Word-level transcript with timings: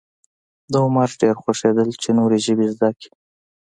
د 0.71 0.73
عمر 0.85 1.09
ډېر 1.21 1.35
خوښېدل 1.43 1.89
چې 2.01 2.09
نورې 2.19 2.37
ژبې 2.45 2.67
زده 2.73 2.89
کړي. 2.99 3.09